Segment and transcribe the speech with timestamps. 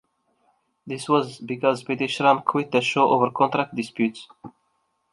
[0.87, 4.27] This was because Bitty Schram quit the show over contract disputes.